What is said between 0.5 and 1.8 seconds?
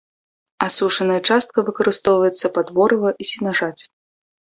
Асушаная частка